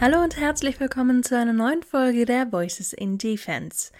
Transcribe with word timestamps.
Hallo 0.00 0.22
und 0.22 0.36
herzlich 0.36 0.78
willkommen 0.78 1.24
zu 1.24 1.36
einer 1.36 1.52
neuen 1.52 1.82
Folge 1.82 2.24
der 2.24 2.52
Voices 2.52 2.92
in 2.92 3.18
Defense. 3.18 3.90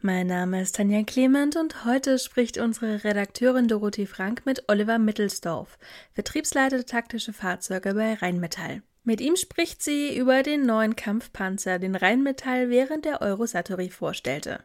Mein 0.00 0.28
Name 0.28 0.62
ist 0.62 0.76
Tanja 0.76 1.02
Clement 1.02 1.56
und 1.56 1.84
heute 1.84 2.20
spricht 2.20 2.58
unsere 2.58 3.02
Redakteurin 3.02 3.66
Dorothee 3.66 4.06
Frank 4.06 4.42
mit 4.44 4.68
Oliver 4.68 5.00
Mittelsdorf, 5.00 5.76
Vertriebsleiter 6.12 6.86
taktische 6.86 7.32
Fahrzeuge 7.32 7.94
bei 7.94 8.14
Rheinmetall. 8.14 8.82
Mit 9.02 9.20
ihm 9.20 9.34
spricht 9.34 9.82
sie 9.82 10.16
über 10.16 10.44
den 10.44 10.64
neuen 10.64 10.94
Kampfpanzer, 10.94 11.80
den 11.80 11.96
Rheinmetall 11.96 12.70
während 12.70 13.04
der 13.04 13.20
Eurosatory 13.20 13.90
vorstellte. 13.90 14.60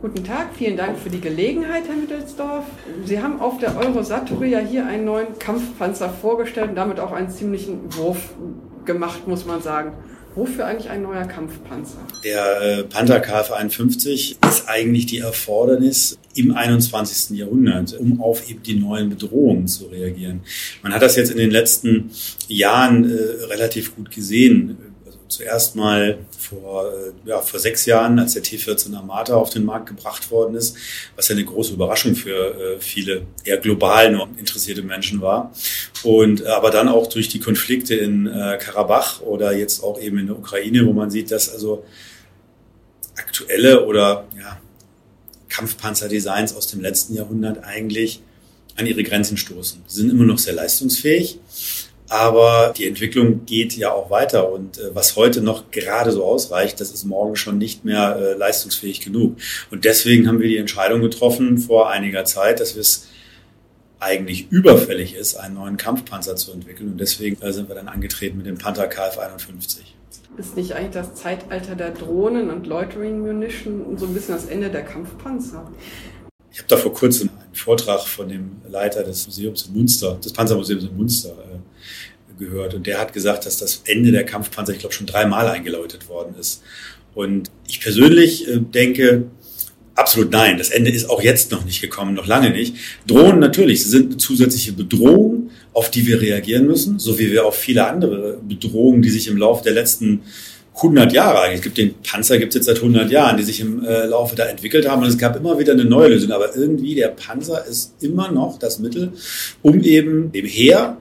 Guten 0.00 0.22
Tag, 0.22 0.54
vielen 0.54 0.76
Dank 0.76 0.96
für 0.96 1.10
die 1.10 1.20
Gelegenheit, 1.20 1.88
Herr 1.88 1.96
Mittelsdorf. 1.96 2.66
Sie 3.04 3.20
haben 3.20 3.40
auf 3.40 3.58
der 3.58 3.76
Eurosatory 3.76 4.50
ja 4.50 4.60
hier 4.60 4.86
einen 4.86 5.06
neuen 5.06 5.40
Kampfpanzer 5.40 6.08
vorgestellt 6.08 6.70
und 6.70 6.76
damit 6.76 7.00
auch 7.00 7.10
einen 7.10 7.30
ziemlichen 7.30 7.92
Wurf 7.96 8.32
gemacht, 8.84 9.26
muss 9.26 9.44
man 9.44 9.60
sagen. 9.60 9.92
Wofür 10.34 10.66
eigentlich 10.66 10.88
ein 10.88 11.02
neuer 11.02 11.24
Kampfpanzer? 11.24 11.98
Der 12.24 12.60
äh, 12.60 12.82
Panther 12.84 13.20
KF-51 13.20 14.36
ist 14.46 14.68
eigentlich 14.68 15.06
die 15.06 15.18
Erfordernis 15.18 16.18
im 16.34 16.54
21. 16.54 17.36
Jahrhundert, 17.36 17.94
um 17.98 18.20
auf 18.20 18.48
eben 18.48 18.62
die 18.62 18.76
neuen 18.76 19.10
Bedrohungen 19.10 19.66
zu 19.66 19.86
reagieren. 19.86 20.40
Man 20.82 20.92
hat 20.92 21.02
das 21.02 21.16
jetzt 21.16 21.30
in 21.30 21.38
den 21.38 21.50
letzten 21.50 22.10
Jahren 22.46 23.10
äh, 23.10 23.44
relativ 23.46 23.96
gut 23.96 24.10
gesehen 24.12 24.89
zuerst 25.30 25.76
mal 25.76 26.18
vor, 26.36 26.92
äh, 26.92 27.28
ja, 27.28 27.40
vor 27.40 27.58
sechs 27.58 27.86
Jahren, 27.86 28.18
als 28.18 28.34
der 28.34 28.42
T14 28.42 28.94
Armata 28.94 29.34
auf 29.34 29.50
den 29.50 29.64
Markt 29.64 29.86
gebracht 29.88 30.30
worden 30.30 30.54
ist, 30.54 30.76
was 31.16 31.28
ja 31.28 31.34
eine 31.34 31.44
große 31.44 31.72
Überraschung 31.72 32.14
für 32.14 32.76
äh, 32.76 32.80
viele 32.80 33.22
eher 33.44 33.56
global 33.58 34.12
nur 34.12 34.28
interessierte 34.36 34.82
Menschen 34.82 35.20
war. 35.20 35.52
Und 36.02 36.42
äh, 36.42 36.48
aber 36.48 36.70
dann 36.70 36.88
auch 36.88 37.06
durch 37.06 37.28
die 37.28 37.40
Konflikte 37.40 37.94
in 37.94 38.30
Karabach 38.58 39.20
oder 39.22 39.56
jetzt 39.56 39.82
auch 39.82 40.00
eben 40.00 40.18
in 40.18 40.26
der 40.26 40.38
Ukraine, 40.38 40.86
wo 40.86 40.92
man 40.92 41.10
sieht, 41.10 41.30
dass 41.30 41.48
also 41.50 41.84
aktuelle 43.16 43.86
oder 43.86 44.26
ja, 44.36 44.60
Kampfpanzerdesigns 45.48 46.54
aus 46.54 46.66
dem 46.66 46.80
letzten 46.80 47.14
Jahrhundert 47.14 47.64
eigentlich 47.64 48.22
an 48.76 48.86
ihre 48.86 49.02
Grenzen 49.02 49.36
stoßen. 49.36 49.82
Sie 49.86 50.00
sind 50.00 50.10
immer 50.10 50.24
noch 50.24 50.38
sehr 50.38 50.54
leistungsfähig, 50.54 51.38
aber 52.10 52.74
die 52.76 52.88
Entwicklung 52.88 53.46
geht 53.46 53.76
ja 53.76 53.92
auch 53.92 54.10
weiter 54.10 54.52
und 54.52 54.78
äh, 54.78 54.94
was 54.94 55.14
heute 55.14 55.40
noch 55.42 55.70
gerade 55.70 56.10
so 56.10 56.24
ausreicht, 56.24 56.80
das 56.80 56.90
ist 56.90 57.04
morgen 57.04 57.36
schon 57.36 57.56
nicht 57.56 57.84
mehr 57.84 58.16
äh, 58.16 58.32
leistungsfähig 58.34 59.00
genug. 59.00 59.36
Und 59.70 59.84
deswegen 59.84 60.26
haben 60.26 60.40
wir 60.40 60.48
die 60.48 60.56
Entscheidung 60.56 61.02
getroffen 61.02 61.58
vor 61.58 61.88
einiger 61.88 62.24
Zeit, 62.24 62.58
dass 62.58 62.74
wir 62.74 62.80
es 62.80 63.06
eigentlich 64.00 64.50
überfällig 64.50 65.14
ist, 65.14 65.36
einen 65.36 65.54
neuen 65.54 65.76
Kampfpanzer 65.76 66.34
zu 66.34 66.52
entwickeln. 66.52 66.90
Und 66.90 66.98
deswegen 66.98 67.40
äh, 67.42 67.52
sind 67.52 67.68
wir 67.68 67.76
dann 67.76 67.86
angetreten 67.86 68.38
mit 68.38 68.46
dem 68.46 68.58
Panther 68.58 68.90
KF-51. 68.90 69.78
Ist 70.36 70.56
nicht 70.56 70.74
eigentlich 70.74 70.94
das 70.94 71.14
Zeitalter 71.14 71.76
der 71.76 71.92
Drohnen 71.92 72.50
und 72.50 72.66
Loitering 72.66 73.20
Munition 73.20 73.96
so 73.96 74.06
ein 74.06 74.14
bisschen 74.14 74.34
das 74.34 74.46
Ende 74.46 74.68
der 74.68 74.82
Kampfpanzer? 74.82 75.70
Ich 76.50 76.58
habe 76.58 76.68
da 76.68 76.76
vor 76.76 76.92
kurzem 76.92 77.30
Vortrag 77.70 78.00
von 78.00 78.28
dem 78.28 78.50
Leiter 78.68 79.04
des 79.04 79.28
Museums 79.28 79.66
in 79.68 79.74
Munster, 79.74 80.18
des 80.24 80.32
Panzermuseums 80.32 80.82
in 80.82 80.96
Munster, 80.96 81.28
äh, 81.28 82.36
gehört. 82.36 82.74
Und 82.74 82.84
der 82.84 82.98
hat 82.98 83.12
gesagt, 83.12 83.46
dass 83.46 83.58
das 83.58 83.82
Ende 83.84 84.10
der 84.10 84.24
Kampfpanzer, 84.24 84.72
ich 84.72 84.80
glaube, 84.80 84.92
schon 84.92 85.06
dreimal 85.06 85.46
eingeläutet 85.46 86.08
worden 86.08 86.34
ist. 86.36 86.62
Und 87.14 87.48
ich 87.68 87.80
persönlich 87.80 88.48
äh, 88.48 88.58
denke, 88.58 89.26
absolut 89.94 90.32
nein. 90.32 90.58
Das 90.58 90.70
Ende 90.70 90.90
ist 90.90 91.08
auch 91.08 91.22
jetzt 91.22 91.52
noch 91.52 91.64
nicht 91.64 91.80
gekommen, 91.80 92.14
noch 92.14 92.26
lange 92.26 92.50
nicht. 92.50 92.74
Drohnen 93.06 93.38
natürlich, 93.38 93.84
sie 93.84 93.90
sind 93.90 94.06
eine 94.06 94.16
zusätzliche 94.16 94.72
Bedrohung, 94.72 95.50
auf 95.72 95.92
die 95.92 96.04
wir 96.08 96.20
reagieren 96.20 96.66
müssen, 96.66 96.98
so 96.98 97.20
wie 97.20 97.30
wir 97.30 97.46
auf 97.46 97.56
viele 97.56 97.86
andere 97.86 98.38
Bedrohungen, 98.42 99.00
die 99.00 99.10
sich 99.10 99.28
im 99.28 99.36
Laufe 99.36 99.62
der 99.62 99.74
letzten 99.74 100.22
100 100.82 101.12
Jahre 101.12 101.40
eigentlich. 101.40 101.58
Es 101.58 101.64
gibt 101.64 101.78
den 101.78 101.94
Panzer 102.02 102.38
gibt 102.38 102.50
es 102.50 102.54
jetzt 102.56 102.66
seit 102.66 102.76
100 102.76 103.10
Jahren, 103.10 103.36
die 103.36 103.42
sich 103.42 103.60
im 103.60 103.84
äh, 103.84 104.06
Laufe 104.06 104.34
da 104.34 104.44
entwickelt 104.44 104.88
haben 104.88 105.02
und 105.02 105.08
es 105.08 105.18
gab 105.18 105.36
immer 105.36 105.58
wieder 105.58 105.72
eine 105.72 105.84
neue 105.84 106.08
Lösung. 106.08 106.32
Aber 106.32 106.56
irgendwie 106.56 106.94
der 106.94 107.08
Panzer 107.08 107.64
ist 107.66 107.94
immer 108.00 108.30
noch 108.30 108.58
das 108.58 108.78
Mittel, 108.78 109.12
um 109.62 109.80
eben 109.82 110.32
dem 110.32 110.46
Heer 110.46 110.96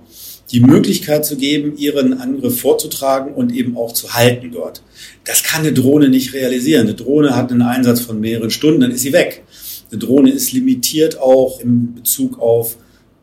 die 0.52 0.60
Möglichkeit 0.60 1.26
zu 1.26 1.38
geben, 1.38 1.78
ihren 1.78 2.20
Angriff 2.20 2.60
vorzutragen 2.60 3.34
und 3.34 3.54
eben 3.54 3.78
auch 3.78 3.94
zu 3.94 4.14
halten 4.14 4.52
dort. 4.52 4.82
Das 5.24 5.44
kann 5.44 5.62
eine 5.62 5.74
Drohne 5.74 6.10
nicht 6.10 6.34
realisieren. 6.34 6.88
Eine 6.88 6.96
Drohne 6.96 7.36
hat 7.36 7.52
einen 7.52 7.62
Einsatz 7.62 8.02
von 8.02 8.20
mehreren 8.20 8.50
Stunden, 8.50 8.82
dann 8.82 8.92
ist 8.92 9.02
sie 9.02 9.14
weg. 9.14 9.44
Eine 9.92 10.00
Drohne 10.00 10.32
ist 10.32 10.52
limitiert 10.52 11.20
auch 11.20 11.60
im 11.62 11.94
Bezug 11.96 12.40
auf 12.40 12.78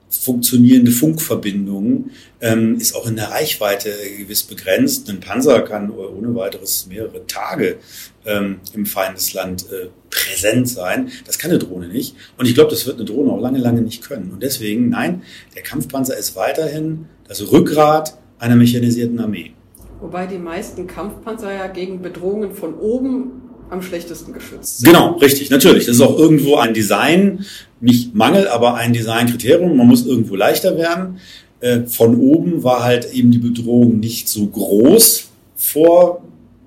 funktionierende 0.09 0.91
Funkverbindungen, 0.91 2.13
ähm, 2.41 2.77
ist 2.79 2.95
auch 2.95 3.07
in 3.07 3.17
der 3.17 3.31
Reichweite 3.31 3.91
gewiss 4.19 4.43
begrenzt. 4.45 5.09
Ein 5.11 5.21
Panzer 5.21 5.63
kann 5.63 5.91
ohne 5.91 6.35
weiteres 6.35 6.87
mehrere 6.87 7.27
Tage 7.27 7.79
ähm, 8.25 8.61
im 8.73 8.87
Feindesland 8.87 9.67
äh, 9.71 9.89
präsent 10.11 10.69
sein. 10.69 11.11
Das 11.27 11.39
kann 11.39 11.51
eine 11.51 11.59
Drohne 11.59 11.89
nicht. 11.89 12.15
Und 12.39 12.47
ich 12.47 12.55
glaube, 12.55 12.71
das 12.71 12.87
wird 12.87 12.97
eine 12.97 13.05
Drohne 13.05 13.33
auch 13.33 13.41
lange, 13.41 13.59
lange 13.59 13.83
nicht 13.83 14.03
können. 14.03 14.31
Und 14.33 14.43
deswegen, 14.43 14.91
nein, 14.91 15.23
der 15.55 15.63
Kampfpanzer 15.63 16.17
ist 16.17 16.37
weiterhin 16.37 17.07
das 17.27 17.51
Rückgrat 17.51 18.17
einer 18.39 18.57
mechanisierten 18.57 19.19
Armee. 19.19 19.53
Wobei 20.01 20.27
die 20.27 20.39
meisten 20.39 20.87
Kampfpanzer 20.87 21.53
ja 21.53 21.67
gegen 21.69 22.03
Bedrohungen 22.03 22.53
von 22.53 22.75
oben 22.75 23.46
am 23.71 23.83
schlechtesten 23.83 24.33
geschützt 24.33 24.79
sind. 24.79 24.89
Genau, 24.89 25.17
richtig, 25.19 25.51
natürlich. 25.51 25.87
Das 25.87 25.97
ist 25.97 26.03
auch 26.03 26.19
irgendwo 26.19 26.57
ein 26.57 26.75
Design, 26.75 27.45
nicht 27.81 28.15
Mangel, 28.15 28.49
aber 28.49 28.75
ein 28.75 28.93
Designkriterium. 28.93 29.77
Man 29.77 29.87
muss 29.87 30.07
irgendwo 30.07 30.37
leichter 30.37 30.77
werden. 30.77 31.19
Äh, 31.61 31.83
von 31.83 32.19
oben 32.21 32.63
war 32.63 32.85
halt 32.85 33.13
eben 33.13 33.31
die 33.31 33.39
Bedrohung 33.39 33.99
nicht 33.99 34.29
so 34.29 34.47
groß 34.47 35.29
vor 35.57 36.23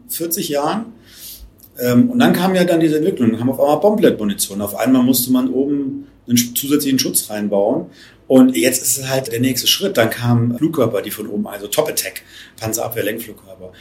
40 0.10 0.50
Jahren. 0.50 0.86
Ähm, 1.80 2.10
und 2.10 2.20
dann 2.20 2.34
kam 2.34 2.56
ja 2.56 2.64
dann 2.64 2.80
diese 2.80 2.98
Entwicklung, 2.98 3.30
dann 3.32 3.40
kam 3.40 3.50
auf 3.50 3.60
einmal 3.60 3.80
Bomblet-Munition. 3.80 4.62
Auf 4.62 4.76
einmal 4.76 5.04
musste 5.04 5.32
man 5.32 5.50
oben 5.50 6.08
einen 6.28 6.38
zusätzlichen 6.38 7.00
Schutz 7.00 7.30
reinbauen. 7.30 7.88
Und 8.28 8.56
jetzt 8.56 8.84
ist 8.84 8.98
es 8.98 9.10
halt 9.10 9.32
der 9.32 9.40
nächste 9.40 9.68
Schritt. 9.68 9.98
Dann 9.98 10.10
kamen 10.10 10.56
Flugkörper, 10.58 11.02
die 11.02 11.10
von 11.10 11.28
oben, 11.28 11.48
also 11.48 11.68
Top-Attack, 11.68 12.22
Panzerabwehr-Lenkflugkörper. 12.60 13.72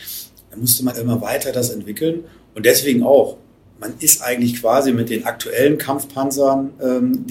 Dann 0.51 0.61
musste 0.61 0.85
man 0.85 0.97
immer 0.97 1.21
weiter 1.21 1.53
das 1.53 1.71
entwickeln. 1.71 2.25
Und 2.55 2.67
deswegen 2.67 3.03
auch, 3.03 3.37
man 3.81 3.95
ist 4.01 4.23
eigentlich 4.23 4.61
quasi 4.61 4.93
mit 4.93 5.11
den 5.11 5.25
aktuellen 5.25 5.79
Kampfpanzern 5.79 6.71
ähm, 6.83 7.25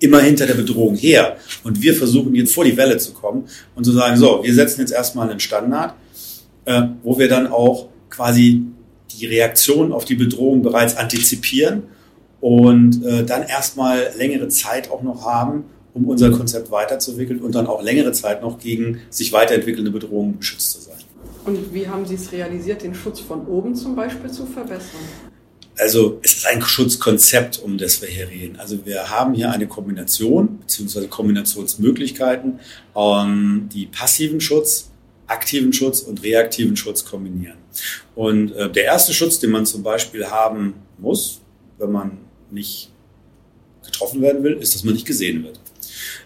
immer 0.00 0.20
hinter 0.20 0.46
der 0.46 0.54
Bedrohung 0.54 0.94
her. 0.94 1.36
Und 1.64 1.82
wir 1.82 1.94
versuchen 1.94 2.34
jetzt 2.34 2.54
vor 2.54 2.64
die 2.64 2.76
Welle 2.76 2.98
zu 2.98 3.12
kommen 3.12 3.48
und 3.74 3.84
zu 3.84 3.92
sagen, 3.92 4.16
so, 4.16 4.40
wir 4.42 4.54
setzen 4.54 4.80
jetzt 4.80 4.92
erstmal 4.92 5.28
einen 5.28 5.40
Standard, 5.40 5.94
äh, 6.64 6.82
wo 7.02 7.18
wir 7.18 7.28
dann 7.28 7.48
auch 7.48 7.88
quasi 8.10 8.62
die 9.18 9.26
Reaktion 9.26 9.92
auf 9.92 10.04
die 10.04 10.14
Bedrohung 10.14 10.62
bereits 10.62 10.96
antizipieren 10.96 11.84
und 12.40 13.04
äh, 13.04 13.24
dann 13.24 13.42
erstmal 13.42 14.12
längere 14.16 14.48
Zeit 14.48 14.90
auch 14.90 15.02
noch 15.02 15.24
haben, 15.24 15.64
um 15.94 16.06
unser 16.06 16.30
Konzept 16.30 16.70
weiterzuentwickeln 16.70 17.40
und 17.40 17.54
dann 17.54 17.66
auch 17.66 17.82
längere 17.82 18.12
Zeit 18.12 18.42
noch 18.42 18.58
gegen 18.58 19.00
sich 19.10 19.32
weiterentwickelnde 19.32 19.90
Bedrohungen 19.90 20.38
geschützt 20.38 20.72
zu 20.72 20.80
sein. 20.80 20.96
Und 21.48 21.72
wie 21.72 21.88
haben 21.88 22.04
Sie 22.04 22.16
es 22.16 22.30
realisiert, 22.30 22.82
den 22.82 22.94
Schutz 22.94 23.20
von 23.20 23.46
oben 23.46 23.74
zum 23.74 23.96
Beispiel 23.96 24.30
zu 24.30 24.44
verbessern? 24.44 25.00
Also 25.78 26.20
es 26.22 26.34
ist 26.34 26.46
ein 26.46 26.60
Schutzkonzept, 26.60 27.60
um 27.60 27.78
das 27.78 28.02
wir 28.02 28.08
hier 28.10 28.28
reden. 28.28 28.56
Also 28.56 28.84
wir 28.84 29.08
haben 29.08 29.32
hier 29.32 29.50
eine 29.50 29.66
Kombination 29.66 30.58
bzw. 30.58 31.06
Kombinationsmöglichkeiten, 31.06 32.60
um 32.92 33.66
die 33.72 33.86
passiven 33.86 34.42
Schutz, 34.42 34.90
aktiven 35.26 35.72
Schutz 35.72 36.00
und 36.00 36.22
reaktiven 36.22 36.76
Schutz 36.76 37.02
kombinieren. 37.02 37.56
Und 38.14 38.52
äh, 38.52 38.70
der 38.70 38.84
erste 38.84 39.14
Schutz, 39.14 39.38
den 39.38 39.50
man 39.50 39.64
zum 39.64 39.82
Beispiel 39.82 40.26
haben 40.26 40.74
muss, 40.98 41.40
wenn 41.78 41.92
man 41.92 42.18
nicht 42.50 42.90
getroffen 43.86 44.20
werden 44.20 44.44
will, 44.44 44.58
ist, 44.60 44.74
dass 44.74 44.84
man 44.84 44.92
nicht 44.92 45.06
gesehen 45.06 45.44
wird. 45.44 45.58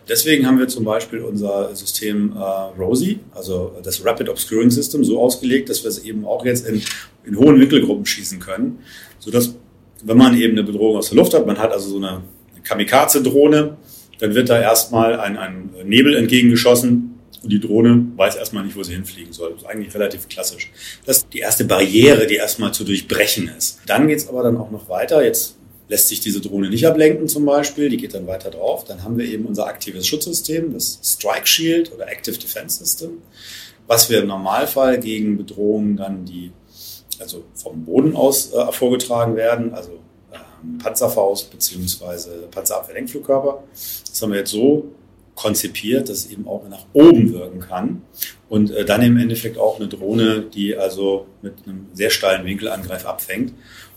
Deswegen 0.08 0.46
haben 0.46 0.58
wir 0.58 0.68
zum 0.68 0.84
Beispiel 0.84 1.20
unser 1.20 1.74
System 1.74 2.32
äh, 2.36 2.80
ROSI, 2.80 3.20
also 3.34 3.76
das 3.82 4.04
Rapid 4.04 4.28
Obscuring 4.28 4.70
System, 4.70 5.04
so 5.04 5.20
ausgelegt, 5.20 5.68
dass 5.68 5.82
wir 5.82 5.88
es 5.88 6.04
eben 6.04 6.24
auch 6.24 6.44
jetzt 6.44 6.66
in, 6.66 6.82
in 7.24 7.38
hohen 7.38 7.60
Winkelgruppen 7.60 8.04
schießen 8.04 8.40
können, 8.40 8.80
sodass, 9.18 9.54
wenn 10.02 10.16
man 10.16 10.36
eben 10.36 10.52
eine 10.52 10.64
Bedrohung 10.64 10.96
aus 10.96 11.10
der 11.10 11.18
Luft 11.18 11.34
hat, 11.34 11.46
man 11.46 11.58
hat 11.58 11.72
also 11.72 11.90
so 11.90 11.96
eine, 11.98 12.22
Kamikaze-Drohne, 12.64 13.76
dann 14.18 14.34
wird 14.34 14.48
da 14.48 14.60
erstmal 14.60 15.18
ein, 15.18 15.36
ein 15.36 15.70
Nebel 15.84 16.16
entgegengeschossen 16.16 17.18
und 17.42 17.50
die 17.50 17.60
Drohne 17.60 18.06
weiß 18.16 18.36
erstmal 18.36 18.64
nicht, 18.64 18.76
wo 18.76 18.82
sie 18.82 18.94
hinfliegen 18.94 19.32
soll. 19.32 19.52
Das 19.52 19.62
ist 19.62 19.68
eigentlich 19.68 19.94
relativ 19.94 20.28
klassisch. 20.28 20.70
Das 21.06 21.18
ist 21.18 21.28
die 21.32 21.40
erste 21.40 21.64
Barriere, 21.64 22.26
die 22.26 22.36
erstmal 22.36 22.72
zu 22.72 22.84
durchbrechen 22.84 23.50
ist. 23.56 23.80
Dann 23.86 24.06
geht 24.06 24.18
es 24.18 24.28
aber 24.28 24.44
dann 24.44 24.56
auch 24.56 24.70
noch 24.70 24.88
weiter. 24.88 25.24
Jetzt 25.24 25.56
lässt 25.92 26.08
sich 26.08 26.20
diese 26.20 26.40
Drohne 26.40 26.70
nicht 26.70 26.86
ablenken 26.86 27.28
zum 27.28 27.44
Beispiel, 27.44 27.90
die 27.90 27.98
geht 27.98 28.14
dann 28.14 28.26
weiter 28.26 28.50
drauf. 28.50 28.84
Dann 28.84 29.04
haben 29.04 29.18
wir 29.18 29.26
eben 29.26 29.44
unser 29.44 29.66
aktives 29.66 30.06
Schutzsystem, 30.06 30.72
das 30.72 30.98
Strike 31.04 31.46
Shield 31.46 31.92
oder 31.92 32.10
Active 32.10 32.38
Defense 32.38 32.78
System, 32.78 33.18
was 33.86 34.08
wir 34.08 34.20
im 34.22 34.28
Normalfall 34.28 34.98
gegen 34.98 35.36
Bedrohungen 35.36 35.98
dann, 35.98 36.24
die 36.24 36.50
also 37.18 37.44
vom 37.54 37.84
Boden 37.84 38.16
aus 38.16 38.54
äh, 38.54 38.72
vorgetragen 38.72 39.36
werden, 39.36 39.74
also 39.74 39.98
ähm, 40.32 40.78
Panzerfaust 40.78 41.50
beziehungsweise 41.50 42.48
Panzerabwehrlenkflugkörper. 42.50 43.62
Das 44.08 44.22
haben 44.22 44.32
wir 44.32 44.38
jetzt 44.38 44.52
so 44.52 44.86
konzipiert, 45.34 46.08
dass 46.08 46.24
es 46.24 46.30
eben 46.30 46.48
auch 46.48 46.66
nach 46.70 46.86
oben 46.94 47.34
wirken 47.34 47.60
kann 47.60 48.00
und 48.48 48.70
äh, 48.70 48.86
dann 48.86 49.02
im 49.02 49.18
Endeffekt 49.18 49.58
auch 49.58 49.78
eine 49.78 49.88
Drohne, 49.88 50.40
die 50.40 50.74
also 50.74 51.26
mit 51.42 51.52
einem 51.66 51.88
sehr 51.92 52.10
steilen 52.10 52.46
Winkelangreif 52.46 53.04
abfängt. 53.04 53.52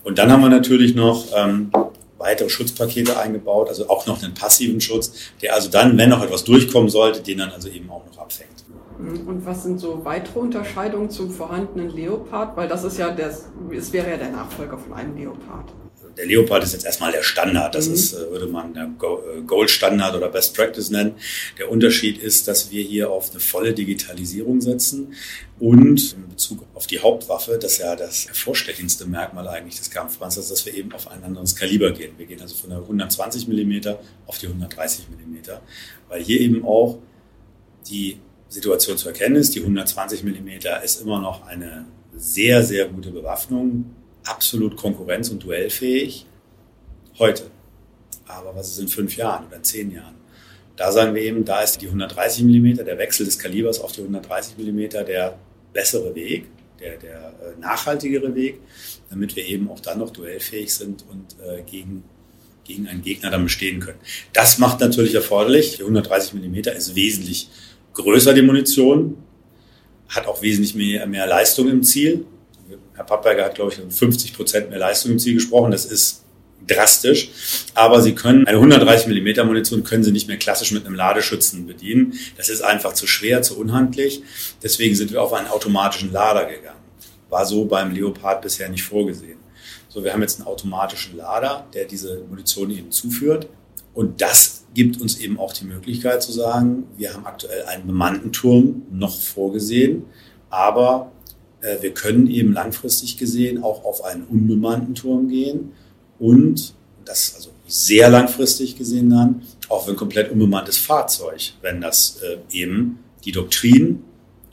Und 0.05 0.19
dann 0.19 0.31
haben 0.31 0.41
wir 0.41 0.49
natürlich 0.49 0.93
noch 0.95 1.25
ähm, 1.35 1.71
weitere 2.19 2.47
Schutzpakete 2.47 3.19
eingebaut, 3.19 3.69
also 3.69 3.89
auch 3.89 4.05
noch 4.05 4.21
einen 4.23 4.35
passiven 4.35 4.79
Schutz, 4.79 5.11
der 5.41 5.55
also 5.55 5.69
dann, 5.69 5.97
wenn 5.97 6.09
noch 6.09 6.23
etwas 6.23 6.43
durchkommen 6.43 6.89
sollte, 6.89 7.21
den 7.21 7.39
dann 7.39 7.49
also 7.49 7.67
eben 7.69 7.89
auch 7.89 8.05
noch 8.05 8.19
abfängt. 8.19 8.63
Und 8.99 9.45
was 9.45 9.63
sind 9.63 9.79
so 9.79 10.05
weitere 10.05 10.39
Unterscheidungen 10.39 11.09
zum 11.09 11.29
vorhandenen 11.31 11.89
Leopard? 11.89 12.55
Weil 12.55 12.67
das 12.67 12.83
ist 12.83 12.97
ja 12.97 13.09
der, 13.09 13.35
es 13.71 13.91
wäre 13.91 14.11
ja 14.11 14.17
der 14.17 14.29
Nachfolger 14.29 14.77
von 14.77 14.93
einem 14.93 15.17
Leopard 15.17 15.73
der 16.17 16.25
Leopard 16.25 16.63
ist 16.63 16.73
jetzt 16.73 16.85
erstmal 16.85 17.11
der 17.11 17.23
Standard. 17.23 17.75
Das 17.75 17.87
mhm. 17.87 17.93
ist, 17.93 18.13
äh, 18.13 18.29
würde 18.31 18.47
man 18.47 18.75
äh, 18.75 19.41
Gold 19.45 19.69
Standard 19.69 20.15
oder 20.15 20.29
Best 20.29 20.55
Practice 20.55 20.89
nennen. 20.89 21.15
Der 21.57 21.69
Unterschied 21.69 22.17
ist, 22.17 22.47
dass 22.47 22.71
wir 22.71 22.83
hier 22.83 23.09
auf 23.09 23.31
eine 23.31 23.39
volle 23.39 23.73
Digitalisierung 23.73 24.61
setzen 24.61 25.13
und 25.59 26.13
in 26.13 26.29
Bezug 26.29 26.65
auf 26.73 26.87
die 26.87 26.99
Hauptwaffe, 26.99 27.57
das 27.59 27.73
ist 27.73 27.77
ja 27.79 27.95
das 27.95 28.27
hervorstechendste 28.27 29.05
Merkmal 29.05 29.47
eigentlich 29.47 29.77
des 29.77 29.89
Kampfpanzers, 29.89 30.49
dass 30.49 30.65
wir 30.65 30.73
eben 30.73 30.91
auf 30.93 31.09
ein 31.09 31.23
anderes 31.23 31.55
Kaliber 31.55 31.91
gehen. 31.91 32.13
Wir 32.17 32.25
gehen 32.25 32.41
also 32.41 32.55
von 32.55 32.69
der 32.69 32.79
120 32.79 33.47
Millimeter 33.47 33.99
auf 34.27 34.37
die 34.37 34.47
130 34.47 35.09
Millimeter, 35.09 35.61
weil 36.09 36.21
hier 36.23 36.39
eben 36.41 36.65
auch 36.65 36.99
die 37.87 38.19
Situation 38.49 38.97
zu 38.97 39.07
erkennen 39.07 39.35
ist. 39.35 39.55
Die 39.55 39.61
120 39.61 40.23
Millimeter 40.23 40.83
ist 40.83 41.01
immer 41.01 41.19
noch 41.19 41.45
eine 41.47 41.85
sehr, 42.15 42.63
sehr 42.63 42.87
gute 42.87 43.11
Bewaffnung 43.11 43.85
absolut 44.25 44.75
konkurrenz- 44.77 45.29
und 45.29 45.43
duellfähig 45.43 46.25
heute. 47.19 47.43
Aber 48.27 48.55
was 48.55 48.69
ist 48.69 48.79
in 48.79 48.87
fünf 48.87 49.15
Jahren 49.17 49.47
oder 49.47 49.57
in 49.57 49.63
zehn 49.63 49.91
Jahren? 49.91 50.15
Da 50.75 50.91
sagen 50.91 51.15
wir 51.15 51.21
eben, 51.21 51.45
da 51.45 51.61
ist 51.61 51.81
die 51.81 51.87
130 51.87 52.43
mm, 52.43 52.85
der 52.85 52.97
Wechsel 52.97 53.25
des 53.25 53.39
Kalibers 53.39 53.79
auf 53.79 53.91
die 53.93 54.01
130 54.01 54.57
mm 54.57 54.89
der 55.05 55.37
bessere 55.71 56.13
Weg, 56.15 56.47
der, 56.79 56.97
der 56.97 57.17
äh, 57.17 57.59
nachhaltigere 57.61 58.35
Weg, 58.35 58.59
damit 59.09 59.35
wir 59.35 59.45
eben 59.45 59.69
auch 59.69 59.79
dann 59.79 59.99
noch 59.99 60.09
duellfähig 60.09 60.73
sind 60.73 61.05
und 61.09 61.35
äh, 61.41 61.61
gegen, 61.61 62.03
gegen 62.65 62.87
einen 62.87 63.01
Gegner 63.01 63.29
dann 63.29 63.43
bestehen 63.43 63.79
können. 63.79 63.99
Das 64.33 64.57
macht 64.57 64.81
natürlich 64.81 65.15
erforderlich. 65.15 65.77
Die 65.77 65.83
130 65.83 66.33
mm 66.33 66.55
ist 66.75 66.95
wesentlich 66.95 67.49
größer, 67.93 68.33
die 68.33 68.41
Munition, 68.41 69.17
hat 70.09 70.27
auch 70.27 70.41
wesentlich 70.41 70.75
mehr, 70.75 71.07
mehr 71.07 71.25
Leistung 71.25 71.69
im 71.69 71.83
Ziel. 71.83 72.25
Herr 72.95 73.03
Pappberger 73.03 73.45
hat, 73.45 73.55
glaube 73.55 73.73
ich, 73.73 73.79
50 73.93 74.33
Prozent 74.33 74.69
mehr 74.69 74.79
Leistung 74.79 75.11
im 75.11 75.19
Ziel 75.19 75.35
gesprochen. 75.35 75.71
Das 75.71 75.85
ist 75.85 76.23
drastisch. 76.67 77.29
Aber 77.73 78.01
Sie 78.01 78.15
können 78.15 78.47
eine 78.47 78.57
130 78.57 79.07
Millimeter 79.07 79.43
Munition 79.43 79.83
können 79.83 80.03
Sie 80.03 80.11
nicht 80.11 80.27
mehr 80.27 80.37
klassisch 80.37 80.71
mit 80.71 80.85
einem 80.85 80.95
Ladeschützen 80.95 81.67
bedienen. 81.67 82.13
Das 82.37 82.49
ist 82.49 82.61
einfach 82.61 82.93
zu 82.93 83.07
schwer, 83.07 83.41
zu 83.41 83.57
unhandlich. 83.57 84.23
Deswegen 84.63 84.95
sind 84.95 85.11
wir 85.11 85.21
auf 85.21 85.33
einen 85.33 85.47
automatischen 85.47 86.11
Lader 86.11 86.45
gegangen. 86.45 86.79
War 87.29 87.45
so 87.45 87.65
beim 87.65 87.91
Leopard 87.91 88.41
bisher 88.41 88.69
nicht 88.69 88.83
vorgesehen. 88.83 89.39
So, 89.89 90.03
wir 90.03 90.13
haben 90.13 90.21
jetzt 90.21 90.39
einen 90.39 90.47
automatischen 90.47 91.17
Lader, 91.17 91.67
der 91.73 91.85
diese 91.85 92.23
Munition 92.29 92.69
eben 92.71 92.91
zuführt. 92.91 93.47
Und 93.93 94.21
das 94.21 94.65
gibt 94.73 94.99
uns 94.99 95.17
eben 95.19 95.39
auch 95.39 95.53
die 95.53 95.65
Möglichkeit 95.65 96.21
zu 96.21 96.33
sagen, 96.33 96.83
wir 96.97 97.13
haben 97.13 97.25
aktuell 97.25 97.63
einen 97.63 97.87
bemannten 97.87 98.33
Turm 98.33 98.83
noch 98.91 99.17
vorgesehen, 99.17 100.03
aber 100.49 101.11
wir 101.81 101.93
können 101.93 102.27
eben 102.27 102.53
langfristig 102.53 103.17
gesehen 103.17 103.63
auch 103.63 103.83
auf 103.83 104.03
einen 104.03 104.23
unbemannten 104.23 104.95
Turm 104.95 105.27
gehen 105.27 105.71
und 106.19 106.73
das 107.05 107.35
also 107.35 107.49
sehr 107.67 108.09
langfristig 108.09 108.77
gesehen 108.77 109.09
dann 109.09 109.41
auf 109.69 109.87
ein 109.87 109.95
komplett 109.95 110.31
unbemanntes 110.31 110.77
Fahrzeug, 110.77 111.53
wenn 111.61 111.81
das 111.81 112.21
äh, 112.21 112.37
eben 112.51 112.99
die 113.23 113.31
Doktrin 113.31 114.03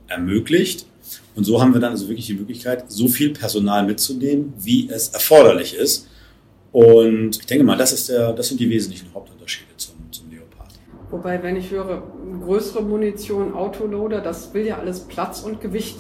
ermöglicht. 0.08 0.86
Und 1.34 1.44
so 1.44 1.60
haben 1.60 1.72
wir 1.72 1.80
dann 1.80 1.92
also 1.92 2.08
wirklich 2.08 2.26
die 2.26 2.34
Möglichkeit, 2.34 2.84
so 2.90 3.08
viel 3.08 3.30
Personal 3.30 3.86
mitzunehmen, 3.86 4.54
wie 4.58 4.88
es 4.90 5.08
erforderlich 5.08 5.74
ist. 5.74 6.08
Und 6.72 7.38
ich 7.38 7.46
denke 7.46 7.64
mal, 7.64 7.76
das, 7.76 7.92
ist 7.92 8.08
der, 8.08 8.32
das 8.32 8.48
sind 8.48 8.60
die 8.60 8.68
wesentlichen 8.68 9.12
Hauptunterschiede 9.12 9.76
zum, 9.76 9.94
zum 10.10 10.30
Leopard. 10.30 10.72
Wobei, 11.10 11.42
wenn 11.42 11.56
ich 11.56 11.70
höre, 11.70 12.02
größere 12.44 12.82
Munition, 12.82 13.54
Autoloader, 13.54 14.20
das 14.20 14.54
will 14.54 14.66
ja 14.66 14.78
alles 14.78 15.00
Platz 15.00 15.42
und 15.42 15.60
Gewicht 15.60 15.98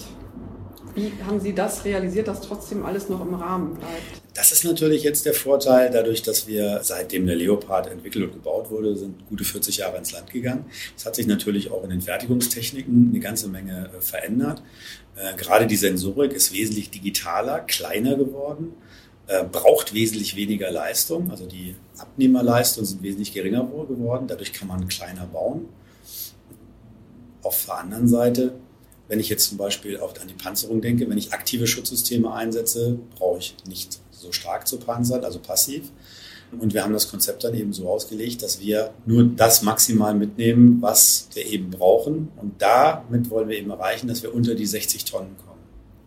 wie 0.94 1.12
haben 1.26 1.40
Sie 1.40 1.54
das 1.54 1.84
realisiert, 1.84 2.28
dass 2.28 2.40
trotzdem 2.40 2.84
alles 2.84 3.08
noch 3.08 3.20
im 3.20 3.34
Rahmen 3.34 3.74
bleibt? 3.74 4.22
Das 4.34 4.52
ist 4.52 4.64
natürlich 4.64 5.02
jetzt 5.02 5.26
der 5.26 5.34
Vorteil, 5.34 5.90
dadurch, 5.90 6.22
dass 6.22 6.46
wir 6.46 6.80
seitdem 6.82 7.26
der 7.26 7.36
Leopard 7.36 7.90
entwickelt 7.90 8.24
und 8.24 8.32
gebaut 8.32 8.70
wurde, 8.70 8.96
sind 8.96 9.26
gute 9.28 9.44
40 9.44 9.78
Jahre 9.78 9.98
ins 9.98 10.12
Land 10.12 10.30
gegangen. 10.30 10.64
Es 10.96 11.04
hat 11.04 11.16
sich 11.16 11.26
natürlich 11.26 11.70
auch 11.70 11.84
in 11.84 11.90
den 11.90 12.00
Fertigungstechniken 12.00 13.10
eine 13.10 13.20
ganze 13.20 13.48
Menge 13.48 13.90
äh, 13.96 14.00
verändert. 14.00 14.62
Äh, 15.16 15.36
gerade 15.36 15.66
die 15.66 15.76
Sensorik 15.76 16.32
ist 16.32 16.52
wesentlich 16.52 16.90
digitaler, 16.90 17.60
kleiner 17.60 18.16
geworden, 18.16 18.72
äh, 19.26 19.44
braucht 19.44 19.92
wesentlich 19.92 20.34
weniger 20.34 20.70
Leistung. 20.70 21.30
Also 21.30 21.46
die 21.46 21.74
Abnehmerleistungen 21.98 22.86
sind 22.86 23.02
wesentlich 23.02 23.34
geringer 23.34 23.64
geworden. 23.64 24.26
Dadurch 24.28 24.52
kann 24.52 24.68
man 24.68 24.88
kleiner 24.88 25.26
bauen. 25.26 25.68
Auf 27.42 27.66
der 27.66 27.78
anderen 27.78 28.08
Seite 28.08 28.54
wenn 29.08 29.20
ich 29.20 29.28
jetzt 29.28 29.48
zum 29.48 29.58
Beispiel 29.58 29.98
auch 29.98 30.18
an 30.20 30.28
die 30.28 30.34
Panzerung 30.34 30.80
denke, 30.80 31.08
wenn 31.08 31.18
ich 31.18 31.32
aktive 31.32 31.66
Schutzsysteme 31.66 32.32
einsetze, 32.32 32.98
brauche 33.16 33.38
ich 33.38 33.56
nicht 33.66 34.00
so 34.10 34.32
stark 34.32 34.66
zu 34.66 34.78
panzern, 34.78 35.24
also 35.24 35.38
passiv. 35.38 35.90
Und 36.58 36.74
wir 36.74 36.84
haben 36.84 36.92
das 36.92 37.10
Konzept 37.10 37.44
dann 37.44 37.54
eben 37.54 37.72
so 37.72 37.88
ausgelegt, 37.88 38.42
dass 38.42 38.60
wir 38.60 38.92
nur 39.06 39.24
das 39.24 39.62
maximal 39.62 40.14
mitnehmen, 40.14 40.82
was 40.82 41.28
wir 41.34 41.46
eben 41.46 41.70
brauchen. 41.70 42.28
Und 42.36 42.60
damit 42.60 43.30
wollen 43.30 43.48
wir 43.48 43.58
eben 43.58 43.70
erreichen, 43.70 44.06
dass 44.06 44.22
wir 44.22 44.34
unter 44.34 44.54
die 44.54 44.66
60 44.66 45.06
Tonnen 45.06 45.34
kommen, 45.46 45.60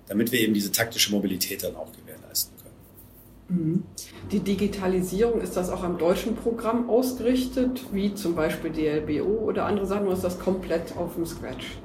damit 0.07 0.31
wir 0.31 0.39
eben 0.39 0.53
diese 0.53 0.71
taktische 0.71 1.11
Mobilität 1.11 1.63
dann 1.63 1.75
auch 1.75 1.91
gewährleisten 1.91 2.53
können. 2.57 3.59
Mhm. 3.59 3.83
Die 4.31 4.39
Digitalisierung, 4.39 5.41
ist 5.41 5.57
das 5.57 5.71
auch 5.71 5.83
am 5.83 5.97
deutschen 5.97 6.35
Programm 6.35 6.89
ausgerichtet, 6.89 7.81
wie 7.91 8.13
zum 8.13 8.35
Beispiel 8.35 8.71
DLBO 8.71 9.47
oder 9.47 9.65
andere 9.65 9.87
Sachen, 9.87 10.05
oder 10.05 10.15
ist 10.15 10.23
das 10.23 10.39
komplett 10.39 10.95
auf 10.95 11.15
dem 11.15 11.25
Scratch? 11.25 11.77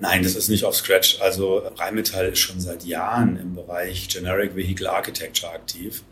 Nein, 0.00 0.22
das 0.22 0.36
ist 0.36 0.48
nicht 0.48 0.64
auf 0.64 0.76
Scratch. 0.76 1.20
Also 1.20 1.58
Rheinmetall 1.76 2.28
ist 2.28 2.38
schon 2.38 2.60
seit 2.60 2.84
Jahren 2.84 3.36
im 3.36 3.54
Bereich 3.54 4.08
Generic 4.08 4.54
Vehicle 4.54 4.88
Architecture 4.88 5.52
aktiv. 5.52 6.04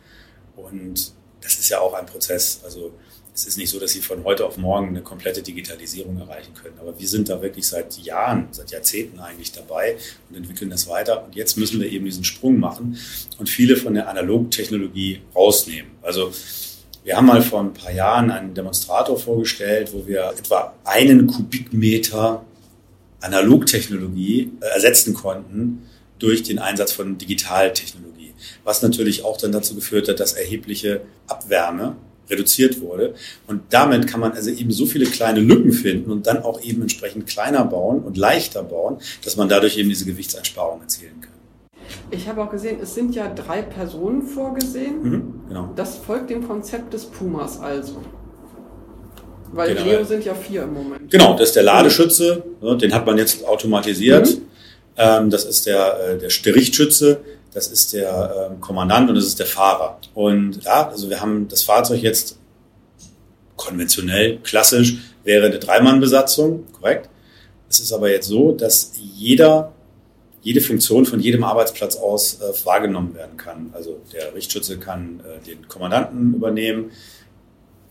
Und 0.57 1.13
das 1.41 1.55
ist 1.55 1.69
ja 1.69 1.79
auch 1.81 1.95
ein 1.95 2.07
Prozess. 2.07 2.61
Also 2.65 2.93
es 3.33 3.45
ist 3.45 3.59
nicht 3.59 3.71
so, 3.71 3.79
dass 3.79 3.93
Sie 3.93 4.01
von 4.01 4.25
heute 4.25 4.47
auf 4.47 4.57
morgen 4.57 4.89
eine 4.89 5.03
komplette 5.03 5.43
Digitalisierung 5.43 6.19
erreichen 6.19 6.55
können. 6.55 6.77
Aber 6.81 6.99
wir 6.99 7.07
sind 7.07 7.29
da 7.29 7.41
wirklich 7.41 7.69
seit 7.69 7.97
Jahren, 7.99 8.49
seit 8.51 8.71
Jahrzehnten 8.71 9.21
eigentlich 9.21 9.53
dabei 9.53 9.97
und 10.31 10.37
entwickeln 10.37 10.71
das 10.71 10.89
weiter. 10.89 11.25
Und 11.25 11.37
jetzt 11.37 11.57
müssen 11.57 11.81
wir 11.81 11.89
eben 11.89 12.07
diesen 12.07 12.25
Sprung 12.25 12.59
machen 12.59 12.99
und 13.39 13.49
viele 13.49 13.77
von 13.77 13.95
der 13.95 14.09
Analogtechnologie 14.09 15.21
rausnehmen. 15.35 15.93
Also 16.03 16.33
wir 17.05 17.17
haben 17.17 17.27
mal 17.27 17.43
vor 17.43 17.61
ein 17.61 17.73
paar 17.73 17.93
Jahren 17.93 18.33
einen 18.33 18.55
Demonstrator 18.55 19.17
vorgestellt, 19.17 19.93
wo 19.93 20.07
wir 20.07 20.35
etwa 20.37 20.75
einen 20.85 21.29
Kubikmeter 21.29 22.43
Analogtechnologie 23.21 24.53
äh, 24.61 24.67
ersetzen 24.67 25.15
konnten 25.15 25.83
durch 26.19 26.43
den 26.43 26.59
Einsatz 26.59 26.93
von 26.93 27.19
Digitaltechnologie. 27.19 28.35
Was 28.65 28.83
natürlich 28.83 29.25
auch 29.25 29.37
dann 29.37 29.53
dazu 29.53 29.75
geführt 29.75 30.09
hat, 30.09 30.21
dass 30.21 30.33
erhebliche 30.33 31.03
Abwärme 31.27 31.97
reduziert 32.29 32.81
wurde. 32.81 33.15
Und 33.47 33.63
damit 33.71 34.07
kann 34.07 34.21
man 34.21 34.33
also 34.33 34.51
eben 34.51 34.71
so 34.71 34.87
viele 34.87 35.07
kleine 35.07 35.41
Lücken 35.41 35.73
finden 35.73 36.11
und 36.11 36.27
dann 36.27 36.43
auch 36.43 36.61
eben 36.63 36.83
entsprechend 36.83 37.27
kleiner 37.27 37.65
bauen 37.65 38.03
und 38.03 38.17
leichter 38.17 38.63
bauen, 38.63 38.99
dass 39.25 39.37
man 39.37 39.49
dadurch 39.49 39.79
eben 39.79 39.89
diese 39.89 40.05
Gewichtseinsparung 40.05 40.81
erzielen 40.81 41.21
kann. 41.21 41.33
Ich 42.11 42.29
habe 42.29 42.43
auch 42.43 42.51
gesehen, 42.51 42.79
es 42.83 42.95
sind 42.95 43.15
ja 43.15 43.33
drei 43.33 43.63
Personen 43.63 44.23
vorgesehen. 44.23 45.03
Mhm, 45.03 45.41
genau. 45.49 45.73
Das 45.77 45.97
folgt 45.97 46.31
dem 46.31 46.47
Konzept 46.47 46.93
des 46.95 47.07
Pumas 47.07 47.61
also. 47.61 48.03
Weil 49.53 49.75
genau. 49.75 49.87
Leo 49.87 50.05
sind 50.05 50.25
ja 50.25 50.35
vier 50.35 50.63
im 50.63 50.75
Moment. 50.75 51.11
Genau, 51.11 51.33
das 51.37 51.49
ist 51.49 51.57
der 51.57 51.63
Ladeschütze, 51.63 52.43
ne, 52.61 52.77
den 52.77 52.95
hat 52.95 53.07
man 53.07 53.19
jetzt 53.19 53.45
automatisiert. 53.45 54.29
Mhm. 54.29 54.43
Ähm, 54.97 55.31
das 55.31 55.45
ist 55.45 55.67
der, 55.67 55.99
äh, 56.01 56.19
der, 56.19 56.29
der 56.29 56.55
Richtschütze, 56.55 57.21
das 57.53 57.69
ist 57.69 57.93
der 57.93 58.51
ähm, 58.51 58.61
Kommandant 58.61 59.09
und 59.09 59.15
das 59.17 59.27
ist 59.27 59.39
der 59.39 59.47
Fahrer. 59.47 59.99
Und 60.15 60.63
ja, 60.65 60.89
also 60.89 61.09
wir 61.11 61.21
haben 61.21 61.49
das 61.49 61.63
Fahrzeug 61.63 62.03
jetzt 62.03 62.39
konventionell, 63.57 64.39
klassisch, 64.43 64.99
wäre 65.25 65.47
eine 65.47 65.59
Dreimannbesatzung, 65.59 66.65
korrekt. 66.73 67.09
Es 67.69 67.81
ist 67.81 67.93
aber 67.93 68.11
jetzt 68.11 68.29
so, 68.29 68.53
dass 68.53 68.93
jeder, 68.97 69.73
jede 70.43 70.61
Funktion 70.61 71.05
von 71.05 71.21
jedem 71.21 71.45
Arbeitsplatz 71.45 71.97
aus 71.97 72.41
äh, 72.41 72.53
wahrgenommen 72.65 73.15
werden 73.15 73.37
kann. 73.37 73.71
Also 73.73 74.01
der 74.13 74.35
Richtschütze 74.35 74.79
kann 74.79 75.21
äh, 75.21 75.45
den 75.45 75.67
Kommandanten 75.67 76.35
übernehmen, 76.35 76.93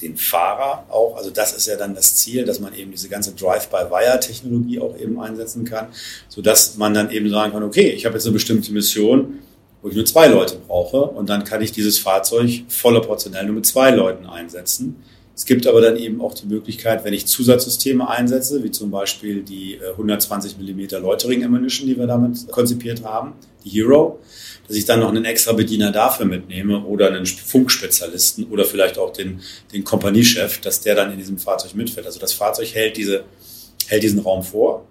den 0.06 0.18
Fahrer 0.18 0.86
auch. 0.90 1.18
Also 1.18 1.32
das 1.32 1.54
ist 1.54 1.68
ja 1.68 1.76
dann 1.76 1.96
das 1.96 2.16
Ziel, 2.16 2.46
dass 2.46 2.60
man 2.60 2.74
eben 2.76 2.92
diese 2.92 3.10
ganze 3.10 3.34
Drive-by-Wire-Technologie 3.34 4.80
auch 4.80 4.98
eben 4.98 5.20
einsetzen 5.20 5.66
kann, 5.66 5.88
sodass 6.30 6.78
man 6.78 6.94
dann 6.94 7.12
eben 7.12 7.30
sagen 7.30 7.52
kann, 7.54 7.64
okay, 7.64 7.90
ich 7.90 8.06
habe 8.06 8.16
jetzt 8.16 8.26
eine 8.26 8.34
bestimmte 8.34 8.72
Mission, 8.72 9.40
wo 9.82 9.90
ich 9.90 9.96
nur 9.96 10.06
zwei 10.06 10.28
Leute 10.28 10.58
brauche 10.68 11.02
und 11.02 11.30
dann 11.30 11.44
kann 11.44 11.62
ich 11.62 11.72
dieses 11.72 12.00
Fahrzeug 12.00 12.64
voller 12.70 13.02
Portionell 13.02 13.46
nur 13.46 13.56
mit 13.56 13.66
zwei 13.66 13.92
Leuten 13.92 14.26
einsetzen, 14.26 15.04
Es 15.36 15.46
gibt 15.46 15.68
aber 15.68 15.82
dann 15.82 15.98
eben 15.98 16.22
auch 16.22 16.34
die 16.34 16.48
Möglichkeit, 16.48 17.04
wenn 17.04 17.14
ich 17.14 17.26
Zusatzsysteme 17.26 18.10
einsetze, 18.10 18.64
wie 18.64 18.72
zum 18.72 18.90
Beispiel 18.90 19.44
die 19.44 19.80
120 19.92 20.58
mm 20.58 21.02
Loitering 21.02 21.44
Ammunition, 21.44 21.88
die 21.88 21.98
wir 21.98 22.08
damit 22.08 22.50
konzipiert 22.50 23.04
haben, 23.04 23.34
die 23.66 23.70
Hero, 23.70 24.20
dass 24.68 24.78
ich 24.78 24.86
dann 24.86 25.02
noch 25.02 25.10
einen 25.10 25.26
extra 25.26 25.52
Bediener 25.52 25.92
dafür 25.92 26.26
mitnehme 26.26 26.86
oder 26.86 27.08
einen 27.08 27.26
Funkspezialisten 27.26 28.46
oder 28.46 28.64
vielleicht 28.64 28.98
auch 28.98 29.12
den, 29.12 29.42
den 29.74 29.84
Kompaniechef, 29.84 30.62
dass 30.62 30.80
der 30.80 30.96
dann 30.96 31.12
in 31.12 31.18
diesem 31.18 31.38
Fahrzeug 31.38 31.76
mitfährt. 31.76 32.06
Also 32.06 32.20
das 32.20 32.32
Fahrzeug 32.32 32.74
hält, 32.74 32.96
diese, 32.96 33.26
hält 33.88 34.04
diesen 34.04 34.20
Raum 34.20 34.42
vor. 34.42 34.86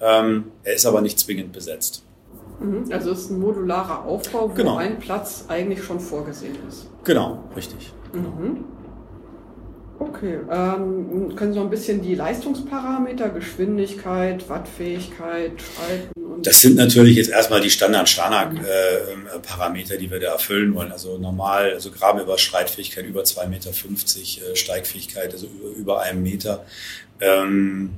Ähm, 0.00 0.44
er 0.64 0.72
ist 0.74 0.86
aber 0.86 1.02
nicht 1.02 1.18
zwingend 1.18 1.52
besetzt. 1.52 2.02
Mhm. 2.60 2.90
Also 2.90 3.10
es 3.10 3.20
ist 3.20 3.30
ein 3.30 3.40
modularer 3.40 4.06
Aufbau, 4.06 4.48
wo 4.50 4.54
genau. 4.54 4.76
ein 4.76 4.98
Platz 4.98 5.44
eigentlich 5.48 5.84
schon 5.84 6.00
vorgesehen 6.00 6.56
ist. 6.66 6.86
Genau, 7.04 7.44
richtig. 7.54 7.92
Mhm. 8.14 8.64
Okay, 10.02 10.38
ähm, 10.50 11.36
können 11.36 11.52
Sie 11.52 11.58
noch 11.60 11.66
ein 11.66 11.70
bisschen 11.70 12.02
die 12.02 12.16
Leistungsparameter, 12.16 13.28
Geschwindigkeit, 13.28 14.48
Wattfähigkeit, 14.48 15.52
Schalten? 15.62 16.20
Und 16.20 16.44
das 16.44 16.60
sind 16.60 16.74
natürlich 16.74 17.14
jetzt 17.16 17.30
erstmal 17.30 17.60
die 17.60 17.70
Standard-Standard-Parameter, 17.70 19.94
äh, 19.94 19.98
die 19.98 20.10
wir 20.10 20.18
da 20.18 20.32
erfüllen 20.32 20.74
wollen. 20.74 20.90
Also 20.90 21.18
normal, 21.18 21.74
also 21.74 21.92
Grabenüberschreitfähigkeit 21.92 23.06
über 23.06 23.22
2,50 23.22 23.48
Meter, 23.48 23.70
äh, 23.70 24.56
Steigfähigkeit 24.56 25.34
also 25.34 25.46
über, 25.46 25.68
über 25.68 26.00
einem 26.00 26.24
Meter. 26.24 26.66
Ähm, 27.20 27.90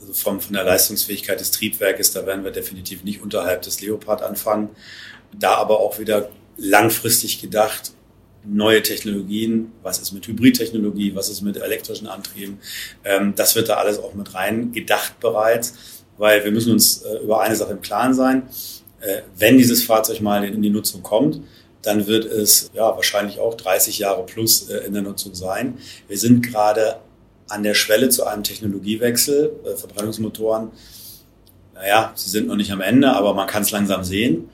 also 0.00 0.14
vom, 0.14 0.40
von 0.40 0.54
der 0.54 0.64
Leistungsfähigkeit 0.64 1.38
des 1.38 1.52
Triebwerkes, 1.52 2.12
da 2.12 2.26
werden 2.26 2.42
wir 2.42 2.50
definitiv 2.50 3.04
nicht 3.04 3.22
unterhalb 3.22 3.62
des 3.62 3.80
Leopard 3.80 4.22
anfangen. 4.22 4.70
Da 5.38 5.54
aber 5.54 5.78
auch 5.78 6.00
wieder 6.00 6.30
langfristig 6.56 7.40
gedacht, 7.40 7.92
neue 8.44 8.82
Technologien, 8.82 9.72
was 9.82 9.98
ist 9.98 10.12
mit 10.12 10.26
Hybridtechnologie, 10.26 11.14
was 11.14 11.28
ist 11.28 11.42
mit 11.42 11.56
elektrischen 11.56 12.06
Antrieben, 12.06 12.58
ähm, 13.04 13.34
das 13.36 13.54
wird 13.56 13.68
da 13.68 13.74
alles 13.74 13.98
auch 13.98 14.14
mit 14.14 14.34
rein 14.34 14.72
gedacht 14.72 15.20
bereits, 15.20 15.74
weil 16.16 16.44
wir 16.44 16.50
müssen 16.50 16.72
uns 16.72 17.02
äh, 17.02 17.18
über 17.18 17.40
eine 17.40 17.56
Sache 17.56 17.72
im 17.72 17.82
Klaren 17.82 18.14
sein. 18.14 18.42
Äh, 19.00 19.22
wenn 19.36 19.58
dieses 19.58 19.82
Fahrzeug 19.84 20.20
mal 20.20 20.44
in 20.44 20.62
die 20.62 20.70
Nutzung 20.70 21.02
kommt, 21.02 21.40
dann 21.82 22.06
wird 22.06 22.24
es 22.24 22.70
ja 22.74 22.96
wahrscheinlich 22.96 23.38
auch 23.38 23.54
30 23.54 23.98
Jahre 23.98 24.24
plus 24.26 24.68
äh, 24.68 24.78
in 24.78 24.92
der 24.94 25.02
Nutzung 25.02 25.34
sein. 25.34 25.78
Wir 26.08 26.18
sind 26.18 26.42
gerade 26.42 27.00
an 27.48 27.62
der 27.62 27.74
Schwelle 27.74 28.08
zu 28.08 28.24
einem 28.26 28.42
Technologiewechsel, 28.42 29.52
äh, 29.64 29.76
Verbrennungsmotoren. 29.76 30.70
Naja, 31.74 32.12
sie 32.14 32.30
sind 32.30 32.48
noch 32.48 32.56
nicht 32.56 32.72
am 32.72 32.80
Ende, 32.80 33.12
aber 33.12 33.34
man 33.34 33.46
kann 33.46 33.62
es 33.62 33.70
langsam 33.70 34.04
sehen. 34.04 34.50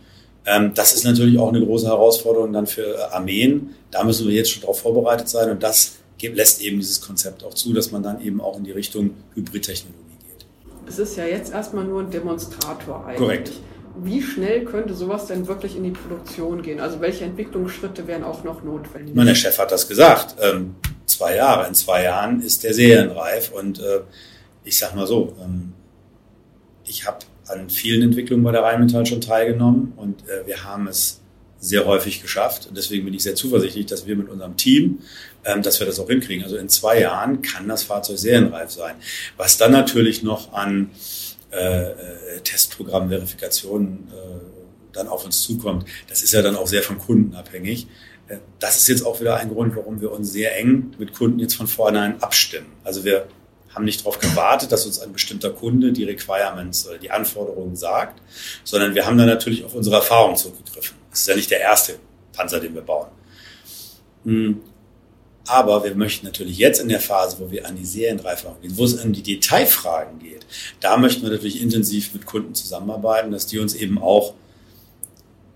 Ähm, 0.46 0.72
das 0.74 0.94
ist 0.94 1.04
natürlich 1.04 1.38
auch 1.38 1.48
eine 1.48 1.64
große 1.64 1.86
Herausforderung 1.86 2.52
dann 2.52 2.66
für 2.66 2.96
äh, 2.96 3.02
Armeen. 3.12 3.74
Da 3.90 4.04
müssen 4.04 4.28
wir 4.28 4.34
jetzt 4.34 4.50
schon 4.50 4.62
darauf 4.62 4.80
vorbereitet 4.80 5.28
sein 5.28 5.50
und 5.50 5.62
das 5.62 5.96
lässt 6.22 6.62
eben 6.62 6.78
dieses 6.78 7.02
Konzept 7.02 7.44
auch 7.44 7.52
zu, 7.52 7.74
dass 7.74 7.90
man 7.90 8.02
dann 8.02 8.20
eben 8.22 8.40
auch 8.40 8.56
in 8.56 8.64
die 8.64 8.70
Richtung 8.70 9.10
Hybridtechnologie 9.34 10.16
geht. 10.26 10.46
Es 10.88 10.98
ist 10.98 11.16
ja 11.16 11.26
jetzt 11.26 11.52
erstmal 11.52 11.84
nur 11.84 12.00
ein 12.00 12.10
Demonstrator 12.10 13.04
eigentlich. 13.04 13.18
Korrekt. 13.18 13.52
Wie 14.02 14.22
schnell 14.22 14.64
könnte 14.64 14.94
sowas 14.94 15.26
denn 15.26 15.46
wirklich 15.46 15.76
in 15.76 15.84
die 15.84 15.90
Produktion 15.90 16.62
gehen? 16.62 16.80
Also 16.80 17.00
welche 17.00 17.24
Entwicklungsschritte 17.24 18.06
wären 18.06 18.24
auch 18.24 18.42
noch 18.42 18.64
notwendig? 18.64 19.14
Mein 19.14 19.34
Chef 19.36 19.58
hat 19.58 19.70
das 19.70 19.86
gesagt. 19.86 20.36
Ähm, 20.40 20.74
zwei 21.06 21.36
Jahre. 21.36 21.68
In 21.68 21.74
zwei 21.74 22.04
Jahren 22.04 22.40
ist 22.40 22.64
der 22.64 22.74
serienreif 22.74 23.52
und 23.52 23.78
äh, 23.78 24.00
ich 24.64 24.78
sag 24.78 24.96
mal 24.96 25.06
so, 25.06 25.34
ähm, 25.42 25.74
ich 26.84 27.06
habe 27.06 27.18
an 27.46 27.70
vielen 27.70 28.02
Entwicklungen 28.02 28.44
bei 28.44 28.52
der 28.52 28.62
Rheinmetall 28.62 29.06
schon 29.06 29.20
teilgenommen 29.20 29.92
und 29.96 30.22
äh, 30.28 30.46
wir 30.46 30.64
haben 30.64 30.86
es 30.86 31.20
sehr 31.64 31.86
häufig 31.86 32.20
geschafft. 32.20 32.66
Und 32.66 32.76
deswegen 32.76 33.04
bin 33.04 33.14
ich 33.14 33.22
sehr 33.22 33.34
zuversichtlich, 33.34 33.86
dass 33.86 34.06
wir 34.06 34.16
mit 34.16 34.28
unserem 34.28 34.56
Team, 34.56 35.00
ähm, 35.44 35.62
dass 35.62 35.80
wir 35.80 35.86
das 35.86 35.98
auch 35.98 36.08
hinkriegen. 36.08 36.44
Also 36.44 36.56
in 36.56 36.68
zwei 36.68 37.00
Jahren 37.00 37.42
kann 37.42 37.68
das 37.68 37.82
Fahrzeug 37.82 38.18
serienreif 38.18 38.70
sein. 38.70 38.96
Was 39.36 39.56
dann 39.56 39.72
natürlich 39.72 40.22
noch 40.22 40.52
an 40.52 40.90
äh, 41.50 41.90
äh 41.90 42.40
Testprogramm, 42.42 43.08
Verifikationen 43.08 44.08
äh, 44.10 44.40
dann 44.92 45.08
auf 45.08 45.24
uns 45.24 45.42
zukommt, 45.42 45.86
das 46.08 46.22
ist 46.22 46.32
ja 46.32 46.42
dann 46.42 46.56
auch 46.56 46.66
sehr 46.66 46.82
vom 46.82 46.98
Kunden 46.98 47.34
abhängig. 47.34 47.86
Äh, 48.28 48.38
das 48.58 48.76
ist 48.76 48.88
jetzt 48.88 49.06
auch 49.06 49.20
wieder 49.20 49.36
ein 49.36 49.48
Grund, 49.48 49.74
warum 49.74 50.00
wir 50.00 50.12
uns 50.12 50.32
sehr 50.32 50.56
eng 50.58 50.94
mit 50.98 51.14
Kunden 51.14 51.38
jetzt 51.38 51.54
von 51.54 51.66
vornherein 51.66 52.22
abstimmen. 52.22 52.66
Also 52.84 53.04
wir 53.04 53.26
haben 53.74 53.84
nicht 53.84 54.00
darauf 54.00 54.18
gewartet, 54.18 54.72
dass 54.72 54.86
uns 54.86 55.00
ein 55.00 55.12
bestimmter 55.12 55.50
Kunde 55.50 55.92
die 55.92 56.04
Requirements 56.04 56.86
oder 56.86 56.98
die 56.98 57.10
Anforderungen 57.10 57.76
sagt, 57.76 58.20
sondern 58.62 58.94
wir 58.94 59.06
haben 59.06 59.18
dann 59.18 59.26
natürlich 59.26 59.64
auf 59.64 59.74
unsere 59.74 59.96
Erfahrung 59.96 60.36
zurückgegriffen. 60.36 60.96
Das 61.10 61.20
ist 61.20 61.28
ja 61.28 61.36
nicht 61.36 61.50
der 61.50 61.60
erste 61.60 61.98
Panzer, 62.32 62.60
den 62.60 62.74
wir 62.74 62.82
bauen. 62.82 63.08
Hm. 64.24 64.60
Aber 65.46 65.84
wir 65.84 65.94
möchten 65.94 66.24
natürlich 66.24 66.56
jetzt 66.56 66.80
in 66.80 66.88
der 66.88 67.00
Phase, 67.00 67.36
wo 67.38 67.50
wir 67.50 67.66
an 67.66 67.76
die 67.76 67.84
Serienreifung 67.84 68.56
gehen, 68.62 68.76
wo 68.78 68.84
es 68.84 68.94
um 68.94 69.12
die 69.12 69.22
Detailfragen 69.22 70.18
geht, 70.18 70.46
da 70.80 70.96
möchten 70.96 71.22
wir 71.22 71.30
natürlich 71.30 71.60
intensiv 71.60 72.14
mit 72.14 72.24
Kunden 72.24 72.54
zusammenarbeiten, 72.54 73.30
dass 73.30 73.46
die 73.46 73.58
uns 73.58 73.74
eben 73.74 73.98
auch 73.98 74.34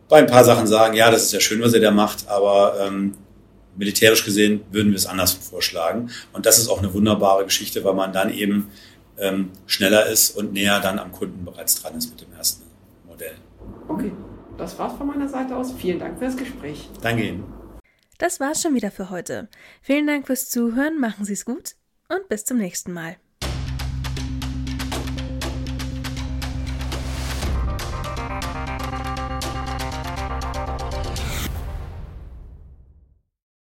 bei 0.09 0.19
ein 0.19 0.27
paar 0.27 0.45
Sachen 0.45 0.67
sagen, 0.67 0.95
ja, 0.95 1.11
das 1.11 1.25
ist 1.25 1.33
ja 1.33 1.41
schön, 1.41 1.63
was 1.63 1.73
ihr 1.73 1.81
da 1.81 1.91
macht, 1.91 2.29
aber 2.29 2.79
ähm, 2.81 3.15
militärisch 3.78 4.25
gesehen 4.25 4.61
würden 4.70 4.90
wir 4.90 4.97
es 4.97 5.06
anders 5.06 5.32
vorschlagen. 5.32 6.11
Und 6.32 6.44
das 6.44 6.58
ist 6.58 6.68
auch 6.68 6.78
eine 6.78 6.92
wunderbare 6.92 7.44
Geschichte, 7.44 7.85
weil 7.85 7.94
man 7.94 8.12
dann 8.12 8.32
eben 8.32 8.70
ähm, 9.18 9.50
schneller 9.66 10.06
ist 10.06 10.37
und 10.37 10.52
näher 10.52 10.80
dann 10.80 10.99
am 10.99 11.12
Kunden 11.12 11.44
bereits 11.44 11.80
dran 11.80 11.97
ist 11.97 12.11
mit 12.11 12.20
dem 12.20 12.32
ersten 12.37 12.64
Modell. 13.06 13.37
Okay, 13.88 14.12
das 14.56 14.78
war's 14.78 14.94
von 14.97 15.06
meiner 15.06 15.28
Seite 15.28 15.56
aus. 15.56 15.73
Vielen 15.73 15.99
Dank 15.99 16.18
für 16.18 16.26
das 16.26 16.37
Gespräch. 16.37 16.88
Danke 17.00 17.28
Ihnen. 17.28 17.44
Das 18.18 18.40
war's 18.40 18.62
schon 18.62 18.75
wieder 18.75 18.90
für 18.90 19.11
heute. 19.11 19.49
Vielen 19.80 20.06
Dank 20.06 20.26
fürs 20.26 20.50
Zuhören, 20.50 20.99
machen 20.99 21.25
Sie 21.25 21.35
es 21.35 21.44
gut 21.44 21.76
und 22.08 22.28
bis 22.28 22.44
zum 22.44 22.58
nächsten 22.58 22.92
Mal. 22.92 23.16